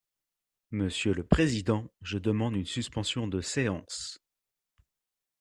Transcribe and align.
Monsieur 0.71 1.13
le 1.13 1.23
président, 1.23 1.87
je 2.01 2.17
demande 2.17 2.55
une 2.55 2.65
suspension 2.65 3.27
de 3.27 3.39
séance. 3.39 4.19